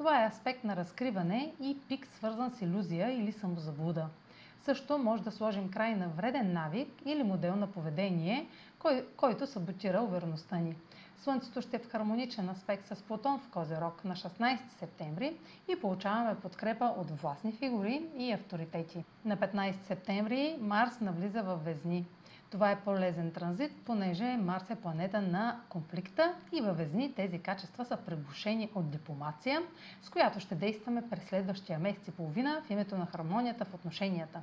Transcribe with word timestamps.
Това 0.00 0.22
е 0.22 0.26
аспект 0.26 0.64
на 0.64 0.76
разкриване 0.76 1.52
и 1.60 1.78
пик 1.88 2.06
свързан 2.06 2.50
с 2.50 2.62
иллюзия 2.62 3.12
или 3.12 3.32
самозаблуда. 3.32 4.08
Също 4.60 4.98
може 4.98 5.22
да 5.22 5.30
сложим 5.30 5.70
край 5.70 5.94
на 5.94 6.08
вреден 6.08 6.52
навик 6.52 6.88
или 7.04 7.22
модел 7.22 7.56
на 7.56 7.66
поведение, 7.66 8.48
кой, 8.78 9.06
който 9.16 9.46
саботира 9.46 10.02
увереността 10.02 10.56
ни. 10.56 10.76
Слънцето 11.22 11.62
ще 11.62 11.76
е 11.76 11.78
в 11.78 11.90
хармоничен 11.90 12.48
аспект 12.48 12.86
с 12.86 13.02
Плутон 13.02 13.38
в 13.38 13.48
Козерог 13.48 14.04
на 14.04 14.16
16 14.16 14.58
септември 14.78 15.36
и 15.68 15.80
получаваме 15.80 16.40
подкрепа 16.40 16.84
от 16.84 17.10
властни 17.10 17.52
фигури 17.52 18.02
и 18.18 18.32
авторитети. 18.32 19.04
На 19.24 19.36
15 19.36 19.82
септември 19.82 20.56
Марс 20.60 21.00
навлиза 21.00 21.42
в 21.42 21.56
Везни. 21.56 22.06
Това 22.50 22.70
е 22.70 22.80
полезен 22.80 23.32
транзит, 23.32 23.72
понеже 23.84 24.36
Марс 24.36 24.70
е 24.70 24.74
планета 24.74 25.22
на 25.22 25.60
конфликта 25.68 26.34
и 26.52 26.60
във 26.60 26.76
Везни 26.76 27.14
тези 27.14 27.38
качества 27.38 27.84
са 27.84 27.96
пребушени 27.96 28.70
от 28.74 28.90
дипломация, 28.90 29.62
с 30.02 30.10
която 30.10 30.40
ще 30.40 30.54
действаме 30.54 31.10
през 31.10 31.24
следващия 31.24 31.78
месец 31.78 32.08
и 32.08 32.10
половина 32.10 32.62
в 32.66 32.70
името 32.70 32.98
на 32.98 33.06
хармонията 33.06 33.64
в 33.64 33.74
отношенията. 33.74 34.42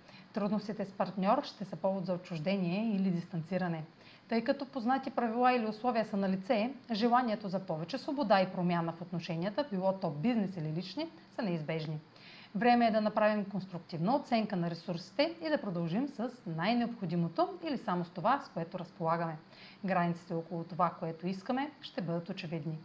Трудностите 0.33 0.85
с 0.85 0.91
партньор 0.91 1.43
ще 1.43 1.65
са 1.65 1.75
повод 1.75 2.05
за 2.05 2.13
отчуждение 2.13 2.95
или 2.95 3.11
дистанциране. 3.11 3.83
Тъй 4.29 4.43
като 4.43 4.65
познати 4.65 5.11
правила 5.11 5.53
или 5.53 5.65
условия 5.65 6.05
са 6.05 6.17
на 6.17 6.29
лице, 6.29 6.73
желанието 6.91 7.47
за 7.47 7.59
повече 7.59 7.97
свобода 7.97 8.41
и 8.41 8.51
промяна 8.51 8.91
в 8.91 9.01
отношенията, 9.01 9.65
било 9.71 9.93
то 9.93 10.09
бизнес 10.09 10.57
или 10.57 10.73
лични, 10.73 11.09
са 11.35 11.41
неизбежни. 11.41 11.99
Време 12.55 12.87
е 12.87 12.91
да 12.91 13.01
направим 13.01 13.45
конструктивна 13.45 14.15
оценка 14.15 14.55
на 14.55 14.69
ресурсите 14.69 15.35
и 15.45 15.49
да 15.49 15.61
продължим 15.61 16.07
с 16.07 16.29
най-необходимото 16.45 17.49
или 17.63 17.77
само 17.77 18.05
с 18.05 18.09
това, 18.09 18.39
с 18.39 18.49
което 18.49 18.79
разполагаме. 18.79 19.37
Границите 19.85 20.33
около 20.33 20.63
това, 20.63 20.89
което 20.99 21.27
искаме, 21.27 21.71
ще 21.81 22.01
бъдат 22.01 22.29
очевидни. 22.29 22.79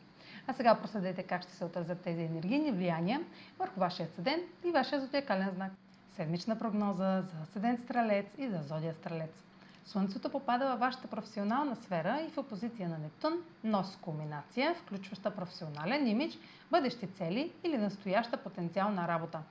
А 0.46 0.52
сега 0.52 0.74
проследете 0.74 1.22
как 1.22 1.42
ще 1.42 1.52
се 1.52 1.64
отразят 1.64 2.00
тези 2.00 2.22
енергийни 2.22 2.72
влияния 2.72 3.20
върху 3.58 3.80
вашия 3.80 4.08
седен 4.08 4.40
и 4.64 4.70
вашия 4.70 5.00
зодиакален 5.00 5.50
знак. 5.54 5.72
Седмична 6.16 6.58
прогноза 6.58 7.22
за 7.22 7.46
седен 7.52 7.78
стрелец 7.84 8.26
и 8.38 8.48
за 8.48 8.62
зодия 8.62 8.94
стрелец. 8.94 9.44
Слънцето 9.84 10.30
попада 10.30 10.70
във 10.70 10.80
вашата 10.80 11.08
професионална 11.08 11.76
сфера 11.76 12.20
и 12.26 12.30
в 12.30 12.38
опозиция 12.38 12.88
на 12.88 12.98
Нептун 12.98 13.32
носи 13.64 13.98
кулминация, 14.00 14.74
включваща 14.74 15.30
професионален 15.30 16.06
имидж, 16.06 16.38
бъдещи 16.70 17.06
цели 17.06 17.52
или 17.64 17.78
настояща 17.78 18.36
потенциална 18.36 19.08
работа. 19.08 19.42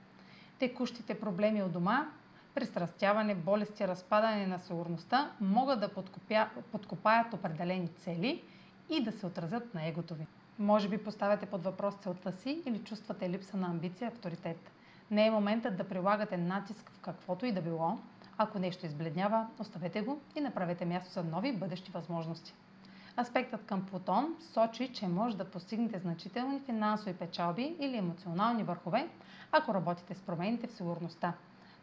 Текущите 0.58 1.20
проблеми 1.20 1.62
от 1.62 1.72
дома, 1.72 2.06
пристрастяване, 2.54 3.34
болести, 3.34 3.88
разпадане 3.88 4.46
на 4.46 4.58
сигурността 4.58 5.30
могат 5.40 5.80
да 5.80 5.88
подкопя, 5.88 6.48
подкопаят 6.72 7.34
определени 7.34 7.88
цели 7.88 8.42
и 8.90 9.04
да 9.04 9.12
се 9.12 9.26
отразят 9.26 9.74
на 9.74 9.86
егото 9.86 10.14
ви. 10.14 10.26
Може 10.58 10.88
би 10.88 11.04
поставяте 11.04 11.46
под 11.46 11.64
въпрос 11.64 11.94
целта 11.94 12.32
си 12.32 12.62
или 12.66 12.84
чувствате 12.84 13.30
липса 13.30 13.56
на 13.56 13.66
амбиция, 13.66 14.08
авторитет. 14.08 14.70
Не 15.10 15.26
е 15.26 15.30
моментът 15.30 15.76
да 15.76 15.88
прилагате 15.88 16.36
натиск 16.36 16.90
в 16.90 17.00
каквото 17.00 17.46
и 17.46 17.52
да 17.52 17.62
било, 17.62 17.98
ако 18.38 18.58
нещо 18.58 18.86
избледнява, 18.86 19.46
оставете 19.58 20.02
го 20.02 20.20
и 20.34 20.40
направете 20.40 20.84
място 20.84 21.12
за 21.12 21.24
нови 21.24 21.52
бъдещи 21.52 21.90
възможности. 21.90 22.54
Аспектът 23.20 23.64
към 23.66 23.86
Плутон 23.86 24.36
сочи, 24.52 24.92
че 24.92 25.08
може 25.08 25.36
да 25.36 25.50
постигнете 25.50 25.98
значителни 25.98 26.60
финансови 26.60 27.14
печалби 27.14 27.76
или 27.80 27.96
емоционални 27.96 28.62
върхове, 28.62 29.08
ако 29.52 29.74
работите 29.74 30.14
с 30.14 30.20
промените 30.20 30.66
в 30.66 30.72
сигурността. 30.72 31.32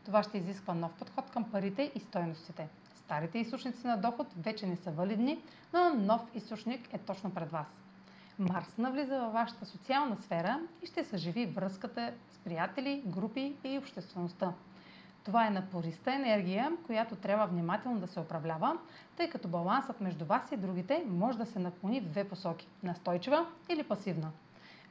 Това 0.05 0.23
ще 0.23 0.37
изисква 0.37 0.73
нов 0.73 0.93
подход 0.93 1.29
към 1.29 1.43
парите 1.43 1.91
и 1.95 1.99
стойностите. 1.99 2.67
Старите 2.95 3.39
източници 3.39 3.87
на 3.87 3.97
доход 3.97 4.27
вече 4.37 4.67
не 4.67 4.75
са 4.75 4.91
валидни, 4.91 5.41
но 5.73 5.93
нов 5.93 6.21
източник 6.35 6.93
е 6.93 6.97
точно 6.97 7.33
пред 7.33 7.51
вас. 7.51 7.67
Марс 8.39 8.77
навлиза 8.77 9.19
във 9.19 9.33
вашата 9.33 9.65
социална 9.65 10.17
сфера 10.17 10.59
и 10.81 10.85
ще 10.85 11.03
съживи 11.03 11.45
връзката 11.45 12.13
с 12.31 12.37
приятели, 12.37 13.03
групи 13.05 13.55
и 13.63 13.77
обществеността. 13.77 14.53
Това 15.23 15.47
е 15.47 15.49
напориста 15.49 16.13
енергия, 16.13 16.71
която 16.85 17.15
трябва 17.15 17.45
внимателно 17.47 17.99
да 17.99 18.07
се 18.07 18.19
управлява, 18.19 18.77
тъй 19.17 19.29
като 19.29 19.47
балансът 19.47 20.01
между 20.01 20.25
вас 20.25 20.51
и 20.51 20.57
другите 20.57 21.03
може 21.07 21.37
да 21.37 21.45
се 21.45 21.59
наклони 21.59 22.01
в 22.01 22.09
две 22.09 22.23
посоки– 22.23 22.67
настойчива 22.83 23.45
или 23.69 23.83
пасивна. 23.83 24.31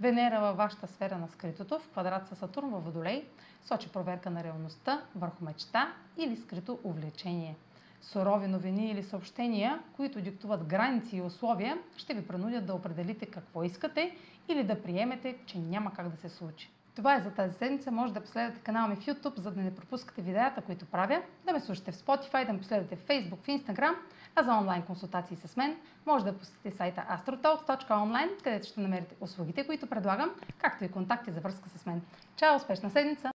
Венера 0.01 0.41
във 0.41 0.57
вашата 0.57 0.87
сфера 0.87 1.19
на 1.19 1.29
скритото 1.29 1.79
в 1.79 1.89
квадрат 1.89 2.29
с 2.29 2.37
Сатурн 2.37 2.71
във 2.71 2.85
Водолей 2.85 3.27
сочи 3.65 3.89
проверка 3.89 4.31
на 4.31 4.45
реалността 4.45 5.03
върху 5.17 5.45
мечта 5.45 5.93
или 6.17 6.37
скрито 6.37 6.79
увлечение. 6.85 7.57
Сурови 8.03 8.49
новини 8.49 8.91
или 8.91 9.03
съобщения, 9.03 9.83
които 9.97 10.21
диктуват 10.21 10.65
граници 10.65 11.17
и 11.17 11.23
условия, 11.23 11.79
ще 11.97 12.15
ви 12.15 12.27
принудят 12.27 12.67
да 12.67 12.75
определите 12.75 13.27
какво 13.27 13.63
искате 13.63 14.17
или 14.49 14.65
да 14.65 14.83
приемете, 14.83 15.37
че 15.47 15.59
няма 15.59 15.93
как 15.93 16.09
да 16.09 16.17
се 16.17 16.29
случи. 16.29 16.71
Това 16.97 17.15
е 17.15 17.21
за 17.21 17.31
тази 17.31 17.55
седмица. 17.55 17.91
Може 17.91 18.13
да 18.13 18.21
последвате 18.21 18.61
канала 18.61 18.89
ми 18.89 18.97
в 18.97 19.07
YouTube, 19.07 19.39
за 19.39 19.51
да 19.51 19.61
не 19.61 19.75
пропускате 19.75 20.23
видеята, 20.23 20.63
които 20.63 20.87
правя, 20.87 21.23
да 21.47 21.53
ме 21.53 21.61
слушате 21.61 21.93
в 21.93 21.97
Spotify, 21.97 22.47
да 22.47 22.53
ме 22.53 22.59
последвате 22.59 22.97
в 22.97 23.07
Facebook, 23.07 23.43
в 23.43 23.47
Instagram, 23.47 23.95
а 24.35 24.43
за 24.43 24.55
онлайн 24.55 24.83
консултации 24.83 25.37
с 25.37 25.57
мен 25.57 25.77
може 26.07 26.25
да 26.25 26.39
посетите 26.39 26.71
сайта 26.71 27.05
astrotalks.online, 27.11 28.43
където 28.45 28.69
ще 28.69 28.81
намерите 28.81 29.15
услугите, 29.21 29.67
които 29.67 29.87
предлагам, 29.87 30.31
както 30.59 30.85
и 30.85 30.91
контакти 30.91 31.31
за 31.31 31.41
връзка 31.41 31.69
с 31.69 31.87
мен. 31.87 32.03
Чао! 32.37 32.57
Успешна 32.57 32.91
седмица! 32.91 33.31